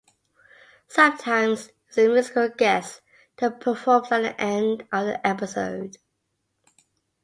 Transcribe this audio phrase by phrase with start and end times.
[0.87, 3.01] Sometimes, it was a musical guest
[3.37, 5.97] that performs at the end of the episode.